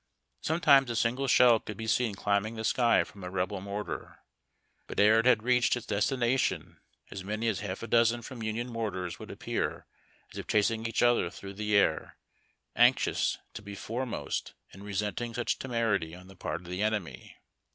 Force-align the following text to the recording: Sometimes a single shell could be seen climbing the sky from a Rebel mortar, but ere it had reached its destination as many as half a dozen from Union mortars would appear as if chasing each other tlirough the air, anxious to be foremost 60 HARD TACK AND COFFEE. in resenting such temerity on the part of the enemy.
Sometimes 0.41 0.89
a 0.89 0.95
single 0.95 1.27
shell 1.27 1.59
could 1.59 1.77
be 1.77 1.85
seen 1.85 2.15
climbing 2.15 2.55
the 2.55 2.63
sky 2.63 3.03
from 3.03 3.23
a 3.23 3.29
Rebel 3.29 3.61
mortar, 3.61 4.17
but 4.87 4.99
ere 4.99 5.19
it 5.19 5.27
had 5.27 5.43
reached 5.43 5.77
its 5.77 5.85
destination 5.85 6.79
as 7.11 7.23
many 7.23 7.47
as 7.47 7.59
half 7.59 7.83
a 7.83 7.87
dozen 7.87 8.23
from 8.23 8.41
Union 8.41 8.67
mortars 8.67 9.19
would 9.19 9.29
appear 9.29 9.85
as 10.31 10.39
if 10.39 10.47
chasing 10.47 10.87
each 10.87 11.03
other 11.03 11.29
tlirough 11.29 11.55
the 11.55 11.75
air, 11.75 12.17
anxious 12.75 13.37
to 13.53 13.61
be 13.61 13.75
foremost 13.75 14.55
60 14.71 14.71
HARD 14.71 14.71
TACK 14.71 14.73
AND 14.73 14.79
COFFEE. 14.81 14.81
in 14.81 14.87
resenting 14.87 15.33
such 15.35 15.59
temerity 15.59 16.15
on 16.15 16.25
the 16.25 16.35
part 16.35 16.61
of 16.61 16.67
the 16.67 16.81
enemy. 16.81 17.37